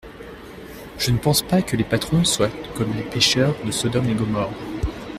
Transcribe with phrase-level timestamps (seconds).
[0.97, 4.49] Je ne pense pas que les patrons soient comme les pécheurs de Sodome et Gomorrhe.